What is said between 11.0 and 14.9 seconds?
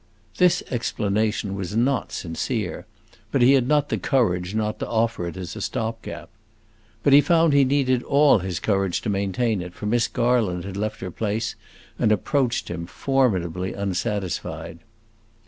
her place and approached him, formidably unsatisfied.